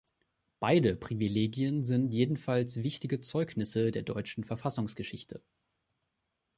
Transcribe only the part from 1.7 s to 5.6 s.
sind jedenfalls wichtige Zeugnisse der deutschen Verfassungsgeschichte.